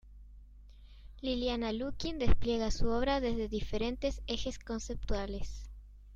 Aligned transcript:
Liliana 1.21 1.71
Lukin 1.71 2.17
despliega 2.17 2.71
su 2.71 2.87
obra 2.89 3.19
desde 3.19 3.47
diferentes 3.47 4.23
ejes 4.25 4.57
conceptuales. 4.57 5.69